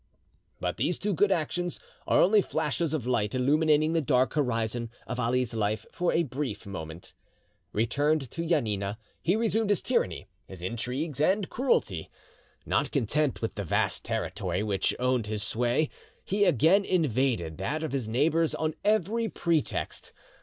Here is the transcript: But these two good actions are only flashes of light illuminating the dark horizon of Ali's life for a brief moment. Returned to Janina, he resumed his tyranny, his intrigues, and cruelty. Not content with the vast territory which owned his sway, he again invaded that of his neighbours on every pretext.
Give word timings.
But 0.59 0.77
these 0.77 0.97
two 0.97 1.13
good 1.13 1.31
actions 1.31 1.79
are 2.07 2.19
only 2.19 2.41
flashes 2.41 2.95
of 2.95 3.05
light 3.05 3.35
illuminating 3.35 3.93
the 3.93 4.01
dark 4.01 4.33
horizon 4.33 4.89
of 5.05 5.19
Ali's 5.19 5.53
life 5.53 5.85
for 5.91 6.11
a 6.11 6.23
brief 6.23 6.65
moment. 6.65 7.13
Returned 7.71 8.31
to 8.31 8.43
Janina, 8.47 8.97
he 9.21 9.35
resumed 9.35 9.69
his 9.69 9.83
tyranny, 9.83 10.25
his 10.47 10.63
intrigues, 10.63 11.21
and 11.21 11.49
cruelty. 11.51 12.09
Not 12.65 12.89
content 12.89 13.43
with 13.43 13.53
the 13.53 13.63
vast 13.63 14.03
territory 14.03 14.63
which 14.63 14.95
owned 14.97 15.27
his 15.27 15.43
sway, 15.43 15.91
he 16.25 16.45
again 16.45 16.83
invaded 16.83 17.59
that 17.59 17.83
of 17.83 17.91
his 17.91 18.07
neighbours 18.07 18.55
on 18.55 18.73
every 18.83 19.29
pretext. 19.29 20.13